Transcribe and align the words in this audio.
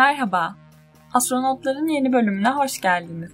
Merhaba, 0.00 0.56
Astronotların 1.14 1.88
yeni 1.88 2.12
bölümüne 2.12 2.50
hoş 2.50 2.80
geldiniz. 2.80 3.32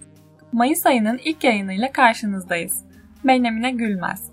Mayıs 0.52 0.86
ayının 0.86 1.18
ilk 1.24 1.44
yayınıyla 1.44 1.92
karşınızdayız. 1.92 2.84
Ben 3.24 3.44
Emine 3.44 3.70
Gülmez. 3.70 4.30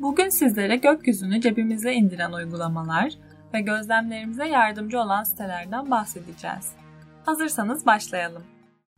Bugün 0.00 0.28
sizlere 0.28 0.76
gökyüzünü 0.76 1.40
cebimize 1.40 1.92
indiren 1.92 2.32
uygulamalar 2.32 3.12
ve 3.54 3.60
gözlemlerimize 3.60 4.48
yardımcı 4.48 5.00
olan 5.00 5.22
sitelerden 5.22 5.90
bahsedeceğiz. 5.90 6.76
Hazırsanız 7.26 7.86
başlayalım. 7.86 8.44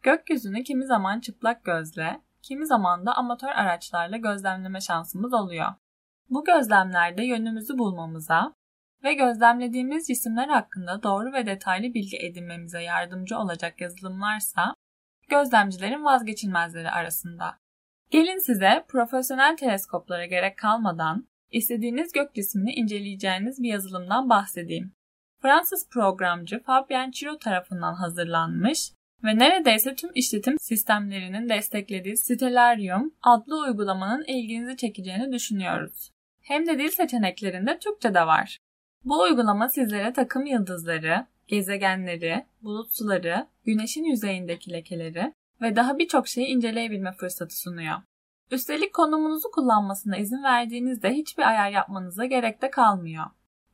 Gökyüzünü 0.03 0.63
kimi 0.63 0.87
zaman 0.87 1.21
çıplak 1.21 1.65
gözle, 1.65 2.21
kimi 2.43 2.67
zaman 2.67 3.07
da 3.07 3.13
amatör 3.13 3.49
araçlarla 3.49 4.17
gözlemleme 4.17 4.81
şansımız 4.81 5.35
oluyor. 5.35 5.69
Bu 6.31 6.45
gözlemlerde 6.45 7.25
yönümüzü 7.25 7.79
bulmamıza 7.79 8.55
ve 9.05 9.15
gözlemlediğimiz 9.15 10.07
cisimler 10.07 10.49
hakkında 10.49 11.03
doğru 11.03 11.33
ve 11.33 11.47
detaylı 11.47 11.95
bilgi 11.95 12.17
edinmemize 12.17 12.83
yardımcı 12.83 13.39
olacak 13.39 13.81
yazılımlarsa 13.81 14.75
gözlemcilerin 15.31 16.05
vazgeçilmezleri 16.05 16.91
arasında. 16.91 17.59
Gelin 18.11 18.39
size 18.39 18.85
profesyonel 18.89 19.57
teleskoplara 19.57 20.27
gerek 20.27 20.59
kalmadan 20.59 21.29
istediğiniz 21.51 22.13
gök 22.13 22.35
cismini 22.35 22.73
inceleyeceğiniz 22.73 23.63
bir 23.63 23.69
yazılımdan 23.69 24.31
bahsedeyim. 24.31 24.93
Fransız 25.43 25.89
programcı 25.91 26.63
Fabien 26.63 27.11
Chiro 27.11 27.39
tarafından 27.39 27.95
hazırlanmış 27.95 28.93
ve 29.25 29.39
neredeyse 29.39 29.95
tüm 29.95 30.11
işletim 30.15 30.59
sistemlerinin 30.59 31.49
desteklediği 31.49 32.17
Stellarium 32.17 33.15
adlı 33.23 33.63
uygulamanın 33.63 34.25
ilginizi 34.27 34.77
çekeceğini 34.77 35.33
düşünüyoruz. 35.33 36.11
Hem 36.43 36.67
de 36.67 36.79
dil 36.79 36.89
seçeneklerinde 36.89 37.79
Türkçe 37.79 38.15
de 38.15 38.27
var. 38.27 38.59
Bu 39.05 39.21
uygulama 39.21 39.69
sizlere 39.69 40.13
takım 40.13 40.47
yıldızları, 40.47 41.27
gezegenleri, 41.47 42.47
bulut 42.63 42.91
suları, 42.97 43.47
güneşin 43.65 44.05
yüzeyindeki 44.05 44.73
lekeleri 44.73 45.35
ve 45.61 45.77
daha 45.77 45.99
birçok 45.99 46.29
şeyi 46.29 46.47
inceleyebilme 46.47 47.13
fırsatı 47.13 47.61
sunuyor. 47.61 47.97
Üstelik 48.51 48.95
konumunuzu 48.95 49.51
kullanmasına 49.51 50.17
izin 50.17 50.43
verdiğinizde 50.43 51.11
hiçbir 51.11 51.43
ayar 51.43 51.71
yapmanıza 51.71 52.25
gerek 52.25 52.63
de 52.63 52.71
kalmıyor. 52.71 53.25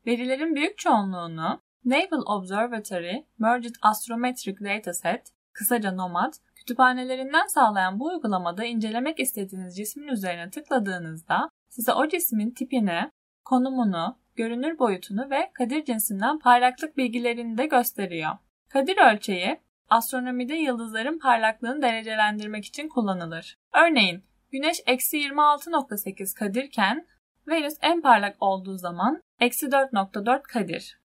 Verilerin 0.06 0.55
büyük 0.55 0.78
çoğunluğunu 0.78 1.61
Naval 1.84 2.22
Observatory 2.27 3.25
Merged 3.39 3.75
Astrometric 3.83 4.65
Dataset, 4.65 5.33
kısaca 5.53 5.92
NOMAD, 5.92 6.33
kütüphanelerinden 6.55 7.47
sağlayan 7.47 8.00
bu 8.00 8.06
uygulamada 8.06 8.65
incelemek 8.65 9.20
istediğiniz 9.20 9.77
cismin 9.77 10.09
üzerine 10.09 10.50
tıkladığınızda 10.50 11.50
size 11.69 11.92
o 11.92 12.09
cismin 12.09 12.50
tipini, 12.50 13.11
konumunu, 13.44 14.19
görünür 14.36 14.78
boyutunu 14.78 15.31
ve 15.31 15.50
kadir 15.55 15.84
cinsinden 15.84 16.39
parlaklık 16.39 16.97
bilgilerini 16.97 17.59
de 17.59 17.67
gösteriyor. 17.67 18.33
Kadir 18.69 18.97
ölçeği 19.12 19.61
astronomide 19.89 20.55
yıldızların 20.55 21.19
parlaklığını 21.19 21.83
derecelendirmek 21.83 22.64
için 22.64 22.89
kullanılır. 22.89 23.59
Örneğin 23.75 24.25
Güneş 24.53 24.81
eksi 24.87 25.17
26.8 25.19 26.34
kadirken 26.39 27.06
Venüs 27.48 27.75
en 27.83 28.00
parlak 28.00 28.37
olduğu 28.41 28.77
zaman 28.77 29.22
eksi 29.41 29.67
4.4 29.67 30.42
kadir. 30.42 31.00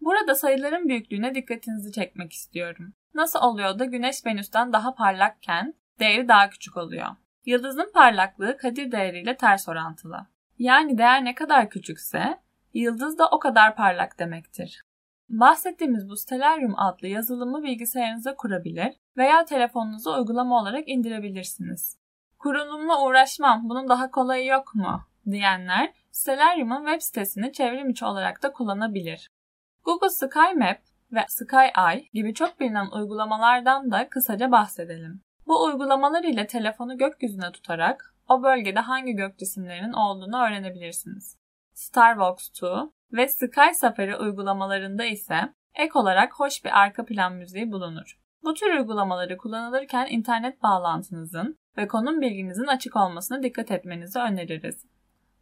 Burada 0.00 0.34
sayıların 0.34 0.88
büyüklüğüne 0.88 1.34
dikkatinizi 1.34 1.92
çekmek 1.92 2.32
istiyorum. 2.32 2.94
Nasıl 3.14 3.38
oluyor 3.38 3.78
da 3.78 3.84
Güneş 3.84 4.26
Venüs'ten 4.26 4.72
daha 4.72 4.94
parlakken 4.94 5.74
değeri 6.00 6.28
daha 6.28 6.50
küçük 6.50 6.76
oluyor? 6.76 7.08
Yıldızın 7.44 7.92
parlaklığı 7.94 8.56
kadir 8.56 8.92
değeriyle 8.92 9.36
ters 9.36 9.68
orantılı. 9.68 10.26
Yani 10.58 10.98
değer 10.98 11.24
ne 11.24 11.34
kadar 11.34 11.70
küçükse 11.70 12.38
yıldız 12.74 13.18
da 13.18 13.28
o 13.28 13.38
kadar 13.38 13.76
parlak 13.76 14.18
demektir. 14.18 14.84
Bahsettiğimiz 15.28 16.08
bu 16.08 16.16
Stellarium 16.16 16.78
adlı 16.78 17.08
yazılımı 17.08 17.62
bilgisayarınıza 17.62 18.36
kurabilir 18.36 18.94
veya 19.16 19.44
telefonunuza 19.44 20.18
uygulama 20.18 20.60
olarak 20.60 20.88
indirebilirsiniz. 20.88 21.98
Kurulumla 22.38 23.02
uğraşmam, 23.02 23.68
bunun 23.68 23.88
daha 23.88 24.10
kolayı 24.10 24.46
yok 24.46 24.74
mu? 24.74 25.00
diyenler 25.30 25.92
Stellarium'un 26.10 26.84
web 26.86 27.00
sitesini 27.00 27.52
çevrim 27.52 27.90
içi 27.90 28.04
olarak 28.04 28.42
da 28.42 28.52
kullanabilir. 28.52 29.30
Google 29.84 30.10
Sky 30.10 30.58
Map 30.58 30.78
ve 31.12 31.24
Sky 31.28 31.66
Eye 31.90 32.08
gibi 32.12 32.34
çok 32.34 32.60
bilinen 32.60 32.90
uygulamalardan 32.90 33.90
da 33.90 34.08
kısaca 34.08 34.52
bahsedelim. 34.52 35.22
Bu 35.46 35.64
uygulamalar 35.64 36.24
ile 36.24 36.46
telefonu 36.46 36.98
gökyüzüne 36.98 37.52
tutarak 37.52 38.14
o 38.28 38.42
bölgede 38.42 38.80
hangi 38.80 39.12
gök 39.12 39.38
cisimlerinin 39.38 39.92
olduğunu 39.92 40.36
öğrenebilirsiniz. 40.46 41.43
Starvox 41.74 42.48
2 42.48 42.66
ve 43.12 43.28
Sky 43.28 43.74
Safari 43.74 44.16
uygulamalarında 44.16 45.04
ise 45.04 45.54
ek 45.74 45.90
olarak 45.94 46.40
hoş 46.40 46.64
bir 46.64 46.80
arka 46.80 47.04
plan 47.04 47.34
müziği 47.34 47.72
bulunur. 47.72 48.18
Bu 48.44 48.54
tür 48.54 48.78
uygulamaları 48.78 49.36
kullanılırken 49.36 50.06
internet 50.10 50.62
bağlantınızın 50.62 51.58
ve 51.76 51.88
konum 51.88 52.20
bilginizin 52.20 52.66
açık 52.66 52.96
olmasına 52.96 53.42
dikkat 53.42 53.70
etmenizi 53.70 54.18
öneririz. 54.18 54.84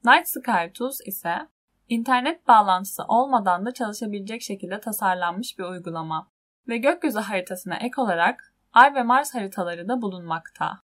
Night 0.05 0.29
Sky 0.29 0.73
Tools 0.75 1.01
ise 1.07 1.49
internet 1.89 2.49
bağlantısı 2.49 3.05
olmadan 3.05 3.67
da 3.67 3.75
çalışabilecek 3.75 4.43
şekilde 4.43 4.81
tasarlanmış 4.81 5.59
bir 5.59 5.65
uygulama 5.65 6.29
ve 6.69 6.77
gökyüzü 6.77 7.19
haritasına 7.19 7.77
ek 7.77 8.01
olarak 8.01 8.55
Ay 8.73 8.95
ve 8.95 9.03
Mars 9.03 9.35
haritaları 9.35 9.89
da 9.89 10.03
bulunmakta. 10.03 10.81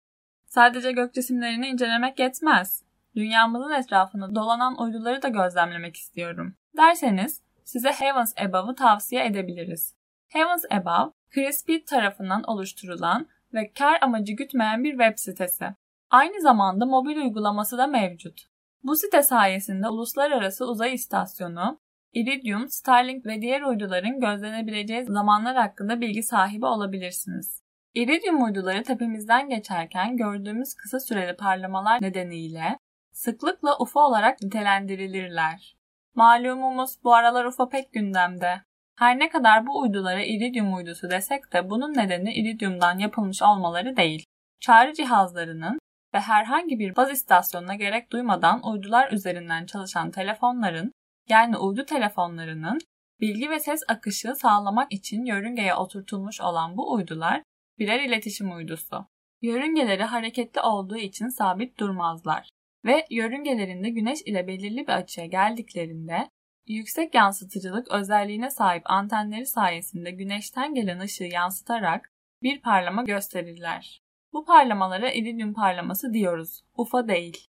Sadece 0.47 0.93
gök 0.93 1.15
cisimlerini 1.15 1.69
incelemek 1.69 2.19
yetmez. 2.19 2.85
Dünyamızın 3.17 3.73
etrafında 3.73 4.35
dolanan 4.35 4.81
uyduları 4.81 5.23
da 5.23 5.29
gözlemlemek 5.29 5.97
istiyorum. 5.97 6.55
Derseniz 6.77 7.43
size 7.65 7.93
Heavens 7.93 8.35
Above'ı 8.39 8.75
tavsiye 8.75 9.27
edebiliriz. 9.27 9.95
Heavens 10.29 10.65
Above, 10.71 11.13
Chris 11.31 11.65
Pitt 11.65 11.87
tarafından 11.87 12.43
oluşturulan 12.43 13.27
ve 13.55 13.73
kar 13.73 13.99
amacı 14.03 14.33
gütmeyen 14.33 14.85
bir 14.85 14.91
web 14.91 15.19
sitesi. 15.19 15.67
Aynı 16.11 16.41
zamanda 16.41 16.87
mobil 16.87 17.17
uygulaması 17.17 17.79
da 17.79 17.87
mevcut. 17.87 18.41
Bu 18.83 18.97
site 18.97 19.23
sayesinde 19.23 19.89
uluslararası 19.89 20.67
uzay 20.67 20.95
istasyonu, 20.95 21.81
Iridium, 22.13 22.69
Starlink 22.69 23.27
ve 23.27 23.43
diğer 23.43 23.63
uyduların 23.63 24.21
gözlenebileceği 24.21 25.05
zamanlar 25.05 25.57
hakkında 25.57 26.01
bilgi 26.01 26.23
sahibi 26.23 26.67
olabilirsiniz. 26.67 27.63
Iridium 27.95 28.45
uyduları 28.45 28.83
tepemizden 28.83 29.49
geçerken 29.49 30.17
gördüğümüz 30.17 30.75
kısa 30.75 31.01
süreli 31.01 31.37
parlamalar 31.37 32.03
nedeniyle 32.03 32.79
sıklıkla 33.13 33.79
UFO 33.79 34.01
olarak 34.01 34.43
nitelendirilirler. 34.43 35.77
Malumumuz 36.15 37.05
bu 37.05 37.15
aralar 37.15 37.45
UFO 37.45 37.69
pek 37.69 37.93
gündemde. 37.93 38.63
Her 38.99 39.19
ne 39.19 39.29
kadar 39.29 39.67
bu 39.67 39.81
uydulara 39.81 40.23
iridium 40.23 40.75
uydusu 40.75 41.11
desek 41.11 41.53
de 41.53 41.71
bunun 41.71 41.95
nedeni 41.95 42.35
iridiumdan 42.35 42.99
yapılmış 42.99 43.43
olmaları 43.43 43.97
değil. 43.97 44.27
Çağrı 44.61 44.95
cihazlarının 44.95 45.79
ve 46.15 46.21
herhangi 46.21 46.79
bir 46.79 46.97
baz 46.97 47.11
istasyonuna 47.11 47.75
gerek 47.75 48.13
duymadan 48.13 48.67
uydular 48.67 49.13
üzerinden 49.13 49.67
çalışan 49.67 50.11
telefonların 50.11 50.93
yani 51.29 51.57
uydu 51.57 51.85
telefonlarının 51.85 52.79
bilgi 53.21 53.51
ve 53.51 53.61
ses 53.61 53.81
akışı 53.89 54.35
sağlamak 54.35 54.93
için 54.93 55.25
yörüngeye 55.25 55.75
oturtulmuş 55.75 56.41
olan 56.41 56.77
bu 56.77 56.93
uydular 56.93 57.43
birer 57.79 58.01
iletişim 58.01 58.57
uydusu. 58.57 59.07
Yörüngeleri 59.43 60.05
hareketli 60.05 60.61
olduğu 60.61 60.97
için 60.97 61.29
sabit 61.29 61.79
durmazlar 61.79 62.49
ve 62.85 63.07
yörüngelerinde 63.11 63.91
güneş 63.91 64.23
ile 64.23 64.47
belirli 64.47 64.87
bir 64.87 64.93
açıya 64.93 65.27
geldiklerinde 65.27 66.29
yüksek 66.67 67.15
yansıtıcılık 67.15 67.93
özelliğine 67.93 68.51
sahip 68.51 68.91
antenleri 68.91 69.47
sayesinde 69.47 70.11
güneşten 70.11 70.75
gelen 70.75 71.01
ışığı 71.01 71.25
yansıtarak 71.25 72.13
bir 72.43 72.61
parlama 72.61 73.03
gösterirler. 73.03 74.03
Bu 74.33 74.45
parlamalara 74.45 75.11
iridium 75.11 75.55
parlaması 75.55 76.13
diyoruz. 76.13 76.63
UFO 76.77 77.09
değil. 77.09 77.49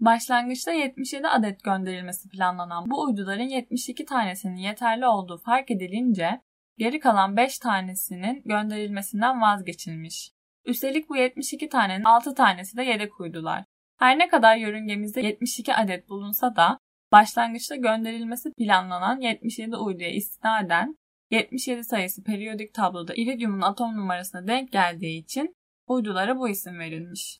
Başlangıçta 0.00 0.72
77 0.72 1.28
adet 1.28 1.62
gönderilmesi 1.62 2.28
planlanan 2.28 2.90
bu 2.90 3.02
uyduların 3.02 3.48
72 3.48 4.04
tanesinin 4.04 4.56
yeterli 4.56 5.06
olduğu 5.06 5.38
fark 5.38 5.70
edilince 5.70 6.40
geri 6.78 7.00
kalan 7.00 7.36
5 7.36 7.58
tanesinin 7.58 8.42
gönderilmesinden 8.44 9.40
vazgeçilmiş. 9.40 10.32
Üstelik 10.64 11.08
bu 11.08 11.16
72 11.16 11.68
tanenin 11.68 12.04
6 12.04 12.34
tanesi 12.34 12.76
de 12.76 12.82
yedek 12.82 13.20
uydular. 13.20 13.64
Her 13.98 14.18
ne 14.18 14.28
kadar 14.28 14.56
yörüngemizde 14.56 15.20
72 15.20 15.74
adet 15.74 16.08
bulunsa 16.08 16.56
da 16.56 16.78
başlangıçta 17.12 17.76
gönderilmesi 17.76 18.52
planlanan 18.58 19.20
77 19.20 19.76
uyduya 19.76 20.10
istinaden 20.10 20.96
77 21.30 21.84
sayısı 21.84 22.24
periyodik 22.24 22.74
tabloda 22.74 23.14
iridiumun 23.14 23.60
atom 23.60 23.96
numarasına 23.96 24.46
denk 24.46 24.72
geldiği 24.72 25.18
için 25.18 25.56
uydulara 25.86 26.38
bu 26.38 26.48
isim 26.48 26.78
verilmiş. 26.78 27.38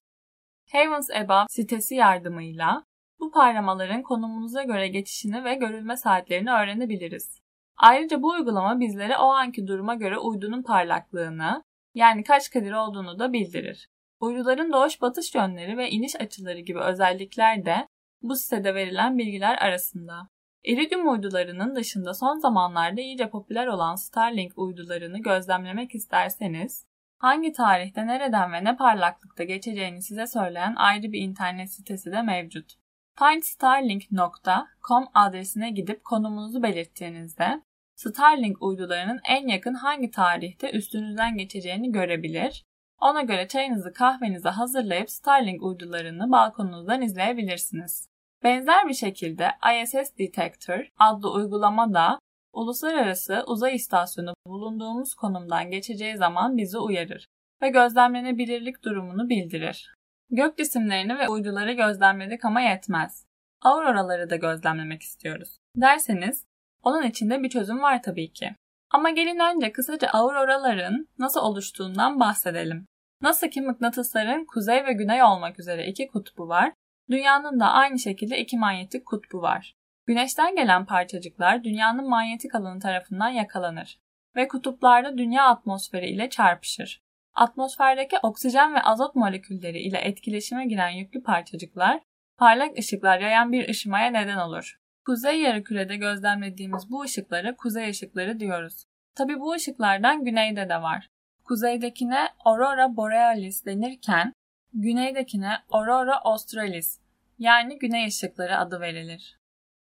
Heavens 0.67 1.11
Above 1.11 1.47
sitesi 1.49 1.95
yardımıyla 1.95 2.85
bu 3.21 3.31
parlamaların 3.31 4.03
konumunuza 4.03 4.63
göre 4.63 4.89
geçişini 4.89 5.45
ve 5.45 5.55
görülme 5.55 5.97
saatlerini 5.97 6.51
öğrenebiliriz. 6.51 7.41
Ayrıca 7.77 8.23
bu 8.23 8.29
uygulama 8.29 8.81
bizlere 8.81 9.17
o 9.17 9.27
anki 9.27 9.67
duruma 9.67 9.95
göre 9.95 10.19
uydunun 10.19 10.63
parlaklığını, 10.63 11.63
yani 11.95 12.25
kaç 12.25 12.51
kadir 12.51 12.73
olduğunu 12.73 13.19
da 13.19 13.33
bildirir. 13.33 13.89
Uyduların 14.21 14.73
doğuş 14.73 15.01
batış 15.01 15.35
yönleri 15.35 15.77
ve 15.77 15.91
iniş 15.91 16.21
açıları 16.21 16.61
gibi 16.61 16.79
özellikler 16.79 17.65
de 17.65 17.89
bu 18.23 18.37
sitede 18.37 18.75
verilen 18.75 19.19
bilgiler 19.19 19.59
arasında. 19.59 20.29
Iridium 20.65 21.13
uydularının 21.13 21.77
dışında 21.77 22.15
son 22.15 22.39
zamanlarda 22.39 23.01
iyice 23.01 23.31
popüler 23.31 23.67
olan 23.67 23.95
Starlink 23.95 24.59
uydularını 24.59 25.19
gözlemlemek 25.19 25.95
isterseniz, 25.95 26.87
hangi 27.19 27.53
tarihte 27.53 28.07
nereden 28.07 28.53
ve 28.53 28.65
ne 28.65 28.77
parlaklıkta 28.77 29.45
geçeceğini 29.45 30.03
size 30.03 30.27
söyleyen 30.27 30.75
ayrı 30.77 31.13
bir 31.13 31.21
internet 31.21 31.73
sitesi 31.73 32.13
de 32.13 32.23
mevcut. 32.23 32.75
findstarlink.com 33.19 35.07
adresine 35.15 35.71
gidip 35.71 36.05
konumunuzu 36.05 36.63
belirttiğinizde 36.63 37.63
Starlink 37.95 38.63
uydularının 38.63 39.21
en 39.29 39.49
yakın 39.49 39.75
hangi 39.75 40.11
tarihte 40.11 40.71
üstünüzden 40.71 41.37
geçeceğini 41.37 41.93
görebilir. 41.93 42.65
Ona 43.01 43.23
göre 43.23 43.49
çayınızı 43.49 43.93
kahvenizi 43.93 44.49
hazırlayıp 44.49 45.11
Starlink 45.11 45.63
uydularını 45.63 46.33
balkonunuzdan 46.33 47.03
izleyebilirsiniz. 47.03 48.09
Benzer 48.43 48.89
bir 48.89 48.95
şekilde 48.95 49.51
ISS 49.83 50.19
Detector 50.19 50.93
adlı 50.99 51.33
uygulama 51.33 51.95
da 51.95 52.19
uluslararası 52.53 53.45
uzay 53.47 53.75
istasyonu 53.75 54.35
bulunduğumuz 54.47 55.15
konumdan 55.15 55.71
geçeceği 55.71 56.17
zaman 56.17 56.57
bizi 56.57 56.79
uyarır 56.79 57.27
ve 57.63 57.69
gözlemlenebilirlik 57.69 58.85
durumunu 58.85 59.29
bildirir. 59.29 59.95
Gök 60.31 60.59
cisimlerini 60.59 61.19
ve 61.19 61.29
uyduları 61.29 61.73
gözlemledik 61.73 62.45
ama 62.45 62.61
yetmez. 62.61 63.27
Auroraları 63.63 64.31
da 64.31 64.37
gözlemlemek 64.37 65.03
istiyoruz. 65.03 65.59
Derseniz 65.77 66.45
onun 66.83 67.03
içinde 67.03 67.43
bir 67.43 67.49
çözüm 67.49 67.83
var 67.83 68.03
tabii 68.03 68.33
ki. 68.33 68.55
Ama 68.91 69.11
gelin 69.11 69.39
önce 69.39 69.73
kısaca 69.73 70.09
auroraların 70.09 71.09
nasıl 71.19 71.41
oluştuğundan 71.41 72.21
bahsedelim. 72.21 72.87
Nasıl 73.23 73.49
ki 73.49 73.61
mıknatısların 73.61 74.45
kuzey 74.45 74.87
ve 74.87 74.93
güney 74.93 75.23
olmak 75.23 75.59
üzere 75.59 75.87
iki 75.87 76.09
kutbu 76.09 76.49
var, 76.49 76.73
dünyanın 77.11 77.61
da 77.61 77.67
aynı 77.67 77.99
şekilde 77.99 78.39
iki 78.39 78.57
manyetik 78.57 79.07
kutbu 79.07 79.43
var. 79.43 79.75
Güneşten 80.07 80.57
gelen 80.57 80.87
parçacıklar 80.87 81.65
dünyanın 81.65 82.09
manyetik 82.09 82.55
alanı 82.55 82.81
tarafından 82.81 83.29
yakalanır 83.29 83.99
ve 84.37 84.49
kutuplarda 84.49 85.19
dünya 85.19 85.45
atmosferi 85.45 86.07
ile 86.07 86.31
çarpışır. 86.31 87.01
Atmosferdeki 87.35 88.17
oksijen 88.23 88.75
ve 88.75 88.83
azot 88.83 89.15
molekülleri 89.15 89.79
ile 89.79 89.99
etkileşime 89.99 90.67
giren 90.67 90.89
yüklü 90.89 91.23
parçacıklar 91.23 92.01
parlak 92.39 92.79
ışıklar 92.79 93.21
yayan 93.21 93.53
bir 93.53 93.69
ışımaya 93.69 94.11
neden 94.11 94.39
olur. 94.39 94.79
Kuzey 95.09 95.41
yarımkürede 95.41 95.97
gözlemlediğimiz 95.97 96.91
bu 96.91 97.03
ışıklara 97.03 97.57
kuzey 97.57 97.91
ışıkları 97.91 98.41
diyoruz. 98.41 98.85
Tabi 99.15 99.41
bu 99.41 99.53
ışıklardan 99.53 100.25
güneyde 100.25 100.69
de 100.69 100.83
var. 100.83 101.09
Kuzeydekine 101.45 102.29
Aurora 102.45 102.97
Borealis 102.97 103.65
denirken 103.67 104.33
güneydekine 104.73 105.53
Aurora 105.71 106.17
Australis 106.17 107.01
yani 107.39 107.79
güney 107.79 108.07
ışıkları 108.07 108.59
adı 108.59 108.81
verilir. 108.81 109.39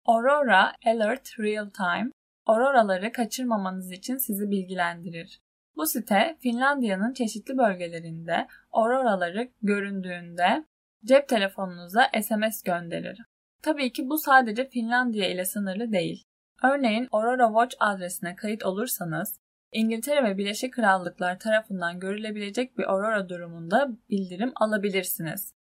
Aurora 0.05 0.73
Alert 0.85 1.39
Real 1.39 1.69
Time, 1.69 2.11
auroraları 2.45 3.11
kaçırmamanız 3.11 3.91
için 3.91 4.17
sizi 4.17 4.49
bilgilendirir. 4.49 5.41
Bu 5.75 5.87
site 5.87 6.37
Finlandiya'nın 6.39 7.13
çeşitli 7.13 7.57
bölgelerinde 7.57 8.47
auroraları 8.71 9.49
göründüğünde 9.61 10.65
cep 11.05 11.29
telefonunuza 11.29 12.09
SMS 12.21 12.63
gönderir. 12.63 13.21
Tabii 13.61 13.91
ki 13.91 14.09
bu 14.09 14.17
sadece 14.17 14.69
Finlandiya 14.69 15.29
ile 15.29 15.45
sınırlı 15.45 15.91
değil. 15.91 16.25
Örneğin 16.63 17.07
Aurora 17.11 17.47
Watch 17.47 17.75
adresine 17.79 18.35
kayıt 18.35 18.65
olursanız 18.65 19.39
İngiltere 19.71 20.23
ve 20.23 20.37
Birleşik 20.37 20.73
Krallıklar 20.73 21.39
tarafından 21.39 21.99
görülebilecek 21.99 22.77
bir 22.77 22.91
aurora 22.91 23.29
durumunda 23.29 23.89
bildirim 24.09 24.51
alabilirsiniz. 24.55 25.53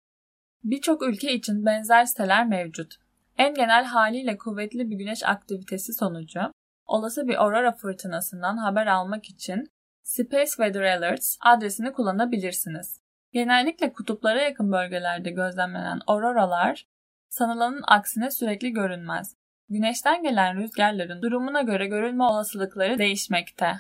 Birçok 0.65 1.03
ülke 1.03 1.33
için 1.33 1.67
benzer 1.67 2.05
siteler 2.05 2.47
mevcut. 2.47 2.95
En 3.39 3.55
genel 3.55 3.85
haliyle 3.85 4.37
kuvvetli 4.37 4.91
bir 4.91 4.97
güneş 4.97 5.25
aktivitesi 5.25 5.93
sonucu 5.93 6.41
olası 6.87 7.29
bir 7.29 7.43
aurora 7.43 7.73
fırtınasından 7.73 8.56
haber 8.56 8.87
almak 8.87 9.25
için 9.25 9.71
Space 10.03 10.51
Weather 10.51 10.83
Alerts 10.83 11.37
adresini 11.41 11.93
kullanabilirsiniz. 11.93 13.01
Genellikle 13.33 13.93
kutuplara 13.93 14.43
yakın 14.43 14.73
bölgelerde 14.73 15.31
gözlemlenen 15.31 16.01
auroralar 16.06 16.87
sanılanın 17.29 17.85
aksine 17.87 18.31
sürekli 18.31 18.73
görünmez. 18.73 19.37
Güneşten 19.69 20.23
gelen 20.23 20.57
rüzgarların 20.57 21.23
durumuna 21.23 21.63
göre 21.63 21.87
görülme 21.87 22.25
olasılıkları 22.25 22.99
değişmekte. 22.99 23.73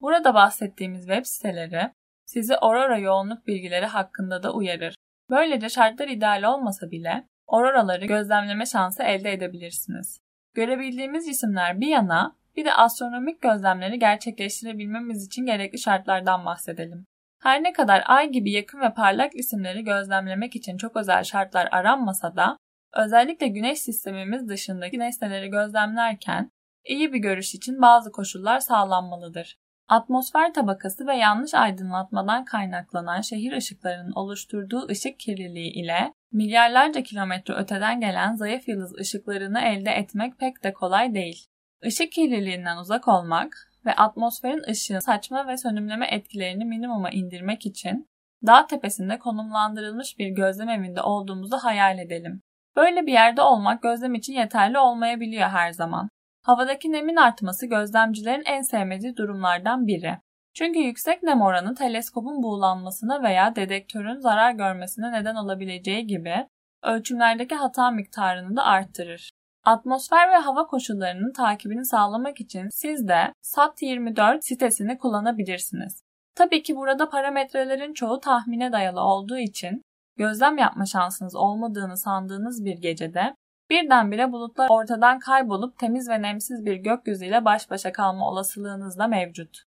Burada 0.00 0.34
bahsettiğimiz 0.34 1.06
web 1.06 1.24
siteleri 1.24 1.92
sizi 2.24 2.56
aurora 2.56 2.98
yoğunluk 2.98 3.46
bilgileri 3.46 3.86
hakkında 3.86 4.42
da 4.42 4.52
uyarır. 4.52 4.94
Böylece 5.30 5.68
şartlar 5.68 6.08
ideal 6.08 6.42
olmasa 6.42 6.90
bile 6.90 7.28
auroraları 7.46 8.06
gözlemleme 8.06 8.66
şansı 8.66 9.02
elde 9.02 9.32
edebilirsiniz. 9.32 10.20
Görebildiğimiz 10.54 11.26
cisimler 11.26 11.80
bir 11.80 11.86
yana 11.88 12.36
bir 12.56 12.64
de 12.64 12.74
astronomik 12.74 13.42
gözlemleri 13.42 13.98
gerçekleştirebilmemiz 13.98 15.26
için 15.26 15.46
gerekli 15.46 15.78
şartlardan 15.78 16.46
bahsedelim. 16.46 17.06
Her 17.42 17.62
ne 17.62 17.72
kadar 17.72 18.02
ay 18.06 18.30
gibi 18.30 18.52
yakın 18.52 18.80
ve 18.80 18.94
parlak 18.94 19.34
isimleri 19.34 19.84
gözlemlemek 19.84 20.56
için 20.56 20.76
çok 20.76 20.96
özel 20.96 21.24
şartlar 21.24 21.68
aranmasa 21.72 22.36
da 22.36 22.56
özellikle 22.96 23.48
güneş 23.48 23.78
sistemimiz 23.78 24.48
dışındaki 24.48 24.98
nesneleri 24.98 25.48
gözlemlerken 25.48 26.50
iyi 26.84 27.12
bir 27.12 27.18
görüş 27.18 27.54
için 27.54 27.82
bazı 27.82 28.12
koşullar 28.12 28.60
sağlanmalıdır. 28.60 29.56
Atmosfer 29.88 30.54
tabakası 30.54 31.06
ve 31.06 31.16
yanlış 31.16 31.54
aydınlatmadan 31.54 32.44
kaynaklanan 32.44 33.20
şehir 33.20 33.52
ışıklarının 33.52 34.12
oluşturduğu 34.12 34.88
ışık 34.88 35.20
kirliliği 35.20 35.72
ile 35.72 36.12
milyarlarca 36.32 37.02
kilometre 37.02 37.54
öteden 37.54 38.00
gelen 38.00 38.34
zayıf 38.34 38.68
yıldız 38.68 38.94
ışıklarını 39.00 39.60
elde 39.60 39.90
etmek 39.90 40.38
pek 40.38 40.64
de 40.64 40.72
kolay 40.72 41.14
değil. 41.14 41.46
Işık 41.82 42.12
kirliliğinden 42.12 42.76
uzak 42.76 43.08
olmak 43.08 43.71
ve 43.86 43.92
atmosferin 43.92 44.70
ışığın 44.70 44.98
saçma 44.98 45.48
ve 45.48 45.56
sönümleme 45.56 46.06
etkilerini 46.06 46.64
minimuma 46.64 47.10
indirmek 47.10 47.66
için 47.66 48.06
dağ 48.46 48.66
tepesinde 48.66 49.18
konumlandırılmış 49.18 50.18
bir 50.18 50.28
gözlem 50.28 50.68
evinde 50.68 51.02
olduğumuzu 51.02 51.56
hayal 51.56 51.98
edelim. 51.98 52.42
Böyle 52.76 53.06
bir 53.06 53.12
yerde 53.12 53.42
olmak 53.42 53.82
gözlem 53.82 54.14
için 54.14 54.32
yeterli 54.32 54.78
olmayabiliyor 54.78 55.48
her 55.48 55.72
zaman. 55.72 56.08
Havadaki 56.42 56.92
nemin 56.92 57.16
artması 57.16 57.66
gözlemcilerin 57.66 58.44
en 58.46 58.62
sevmediği 58.62 59.16
durumlardan 59.16 59.86
biri. 59.86 60.18
Çünkü 60.54 60.78
yüksek 60.78 61.22
nem 61.22 61.42
oranı 61.42 61.74
teleskopun 61.74 62.42
buğulanmasına 62.42 63.22
veya 63.22 63.56
dedektörün 63.56 64.18
zarar 64.18 64.52
görmesine 64.52 65.12
neden 65.12 65.34
olabileceği 65.34 66.06
gibi 66.06 66.46
ölçümlerdeki 66.82 67.54
hata 67.54 67.90
miktarını 67.90 68.56
da 68.56 68.64
arttırır. 68.64 69.30
Atmosfer 69.64 70.30
ve 70.30 70.36
hava 70.36 70.66
koşullarının 70.66 71.32
takibini 71.32 71.84
sağlamak 71.84 72.40
için 72.40 72.68
siz 72.68 73.08
de 73.08 73.32
SAT24 73.42 74.42
sitesini 74.42 74.98
kullanabilirsiniz. 74.98 76.02
Tabii 76.34 76.62
ki 76.62 76.76
burada 76.76 77.10
parametrelerin 77.10 77.94
çoğu 77.94 78.20
tahmine 78.20 78.72
dayalı 78.72 79.00
olduğu 79.00 79.38
için 79.38 79.82
gözlem 80.16 80.58
yapma 80.58 80.86
şansınız 80.86 81.36
olmadığını 81.36 81.96
sandığınız 81.96 82.64
bir 82.64 82.78
gecede 82.78 83.34
birdenbire 83.70 84.32
bulutlar 84.32 84.68
ortadan 84.70 85.18
kaybolup 85.18 85.78
temiz 85.78 86.08
ve 86.08 86.22
nemsiz 86.22 86.64
bir 86.64 86.76
gökyüzüyle 86.76 87.44
baş 87.44 87.70
başa 87.70 87.92
kalma 87.92 88.28
olasılığınız 88.28 88.98
da 88.98 89.06
mevcut. 89.06 89.62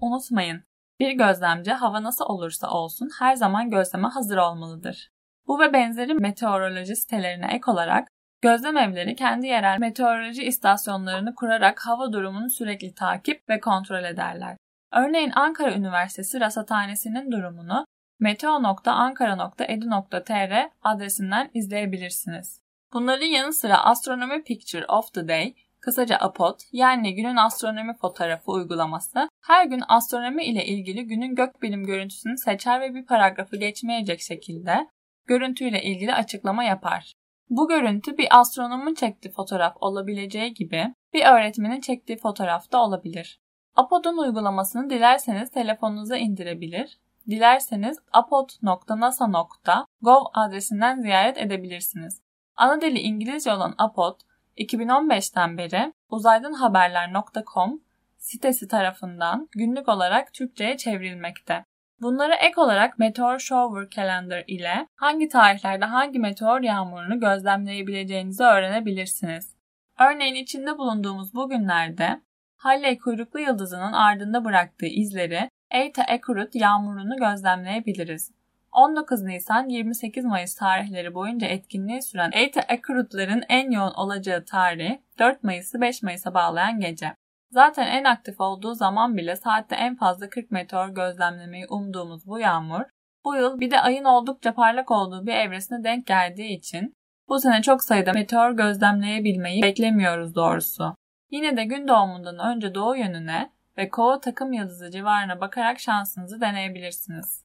Unutmayın, 0.00 0.62
bir 1.00 1.12
gözlemci 1.12 1.72
hava 1.72 2.02
nasıl 2.02 2.24
olursa 2.24 2.70
olsun 2.70 3.08
her 3.18 3.36
zaman 3.36 3.70
gözleme 3.70 4.08
hazır 4.08 4.36
olmalıdır. 4.36 5.10
Bu 5.46 5.60
ve 5.60 5.72
benzeri 5.72 6.14
meteoroloji 6.14 6.96
sitelerine 6.96 7.46
ek 7.46 7.70
olarak 7.70 8.08
gözlem 8.42 8.76
evleri 8.76 9.16
kendi 9.16 9.46
yerel 9.46 9.78
meteoroloji 9.78 10.44
istasyonlarını 10.44 11.34
kurarak 11.34 11.86
hava 11.86 12.12
durumunu 12.12 12.50
sürekli 12.50 12.94
takip 12.94 13.48
ve 13.48 13.60
kontrol 13.60 14.04
ederler. 14.04 14.56
Örneğin 14.92 15.32
Ankara 15.34 15.74
Üniversitesi 15.74 16.40
Rasathanesi'nin 16.40 17.32
durumunu 17.32 17.86
meteo.ankara.edu.tr 18.20 20.68
adresinden 20.82 21.50
izleyebilirsiniz. 21.54 22.60
Bunların 22.92 23.26
yanı 23.26 23.52
sıra 23.52 23.84
Astronomy 23.84 24.42
Picture 24.42 24.86
of 24.86 25.12
the 25.12 25.28
Day, 25.28 25.54
kısaca 25.80 26.16
APOD 26.16 26.60
yani 26.72 27.14
günün 27.14 27.36
astronomi 27.36 27.96
fotoğrafı 27.96 28.52
uygulaması 28.52 29.28
her 29.46 29.66
gün 29.66 29.82
astronomi 29.88 30.44
ile 30.44 30.64
ilgili 30.64 31.06
günün 31.06 31.34
gökbilim 31.34 31.84
görüntüsünü 31.84 32.38
seçer 32.38 32.80
ve 32.80 32.94
bir 32.94 33.06
paragrafı 33.06 33.56
geçmeyecek 33.56 34.20
şekilde 34.20 34.88
görüntüyle 35.26 35.82
ilgili 35.82 36.14
açıklama 36.14 36.64
yapar. 36.64 37.12
Bu 37.50 37.68
görüntü 37.68 38.18
bir 38.18 38.40
astronomun 38.40 38.94
çektiği 38.94 39.30
fotoğraf 39.30 39.76
olabileceği 39.80 40.54
gibi 40.54 40.94
bir 41.14 41.26
öğretmenin 41.26 41.80
çektiği 41.80 42.18
fotoğraf 42.18 42.72
da 42.72 42.82
olabilir. 42.82 43.40
Apod'un 43.76 44.18
uygulamasını 44.18 44.90
dilerseniz 44.90 45.50
telefonunuza 45.50 46.16
indirebilir, 46.16 46.98
dilerseniz 47.30 47.98
apod.nasa.gov 48.12 50.24
adresinden 50.34 51.00
ziyaret 51.00 51.38
edebilirsiniz. 51.38 52.20
Ana 52.56 52.80
dili 52.80 52.98
İngilizce 52.98 53.52
olan 53.52 53.74
Apod, 53.78 54.20
2015'ten 54.58 55.58
beri 55.58 55.92
uzaydanhaberler.com 56.10 57.80
sitesi 58.16 58.68
tarafından 58.68 59.48
günlük 59.52 59.88
olarak 59.88 60.34
Türkçe'ye 60.34 60.76
çevrilmekte. 60.76 61.64
Bunlara 62.00 62.34
ek 62.34 62.60
olarak 62.60 62.98
Meteor 62.98 63.38
Shower 63.38 63.88
Calendar 63.90 64.44
ile 64.46 64.86
hangi 64.96 65.28
tarihlerde 65.28 65.84
hangi 65.84 66.18
meteor 66.18 66.60
yağmurunu 66.60 67.20
gözlemleyebileceğinizi 67.20 68.42
öğrenebilirsiniz. 68.42 69.56
Örneğin 70.00 70.34
içinde 70.34 70.78
bulunduğumuz 70.78 71.34
bu 71.34 71.48
günlerde 71.48 72.20
Halley 72.56 72.98
kuyruklu 72.98 73.40
yıldızının 73.40 73.92
ardında 73.92 74.44
bıraktığı 74.44 74.86
izleri 74.86 75.50
Eta 75.70 76.02
Ekurut 76.02 76.54
yağmurunu 76.54 77.16
gözlemleyebiliriz. 77.16 78.32
19 78.72 79.22
Nisan 79.22 79.68
28 79.68 80.24
Mayıs 80.24 80.54
tarihleri 80.54 81.14
boyunca 81.14 81.46
etkinliği 81.46 82.02
süren 82.02 82.30
Eta 82.32 82.60
Ekurutların 82.60 83.42
en 83.48 83.70
yoğun 83.70 83.94
olacağı 83.94 84.44
tarih 84.44 84.98
4 85.18 85.44
Mayıs'ı 85.44 85.80
5 85.80 86.02
Mayıs'a 86.02 86.34
bağlayan 86.34 86.80
gece. 86.80 87.14
Zaten 87.50 87.86
en 87.86 88.04
aktif 88.04 88.40
olduğu 88.40 88.74
zaman 88.74 89.16
bile 89.16 89.36
saatte 89.36 89.76
en 89.76 89.96
fazla 89.96 90.28
40 90.28 90.50
meteor 90.50 90.88
gözlemlemeyi 90.88 91.66
umduğumuz 91.66 92.26
bu 92.26 92.38
yağmur, 92.38 92.82
bu 93.24 93.36
yıl 93.36 93.60
bir 93.60 93.70
de 93.70 93.80
ayın 93.80 94.04
oldukça 94.04 94.54
parlak 94.54 94.90
olduğu 94.90 95.26
bir 95.26 95.34
evresine 95.34 95.84
denk 95.84 96.06
geldiği 96.06 96.56
için 96.56 96.94
bu 97.28 97.40
sene 97.40 97.62
çok 97.62 97.82
sayıda 97.82 98.12
meteor 98.12 98.50
gözlemleyebilmeyi 98.50 99.62
beklemiyoruz 99.62 100.34
doğrusu. 100.34 100.94
Yine 101.30 101.56
de 101.56 101.64
gün 101.64 101.88
doğumundan 101.88 102.38
önce 102.38 102.74
doğu 102.74 102.96
yönüne 102.96 103.50
ve 103.78 103.88
kova 103.88 104.20
takım 104.20 104.52
yıldızı 104.52 104.90
civarına 104.90 105.40
bakarak 105.40 105.80
şansınızı 105.80 106.40
deneyebilirsiniz. 106.40 107.44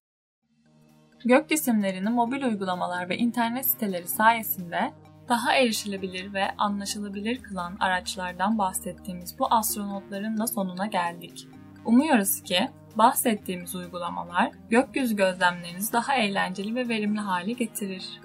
Gök 1.25 1.49
cisimlerini 1.49 2.09
mobil 2.09 2.43
uygulamalar 2.43 3.09
ve 3.09 3.17
internet 3.17 3.65
siteleri 3.65 4.07
sayesinde 4.07 4.93
daha 5.29 5.55
erişilebilir 5.55 6.33
ve 6.33 6.51
anlaşılabilir 6.57 7.43
kılan 7.43 7.77
araçlardan 7.79 8.57
bahsettiğimiz 8.57 9.39
bu 9.39 9.53
astronotların 9.53 10.37
da 10.37 10.47
sonuna 10.47 10.85
geldik. 10.85 11.47
Umuyoruz 11.85 12.43
ki 12.43 12.69
bahsettiğimiz 12.95 13.75
uygulamalar 13.75 14.51
gökyüzü 14.69 15.15
gözlemlerinizi 15.15 15.93
daha 15.93 16.15
eğlenceli 16.15 16.75
ve 16.75 16.89
verimli 16.89 17.19
hale 17.19 17.51
getirir. 17.51 18.21